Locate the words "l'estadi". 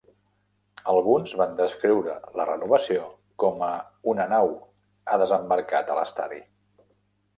6.03-6.43